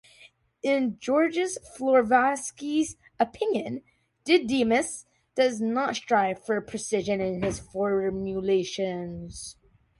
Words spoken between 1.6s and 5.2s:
Florovsky's opinion, Didymus